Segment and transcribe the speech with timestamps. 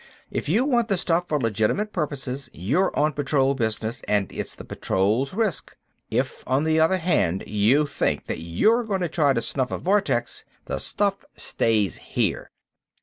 [0.31, 4.55] "If you want the stuff for legitimate purposes, you're on Patrol business and it is
[4.55, 5.75] the Patrol's risk.
[6.09, 9.77] If, on the other hand, you think that you're going to try to snuff a
[9.77, 12.49] vortex, the stuff stays here.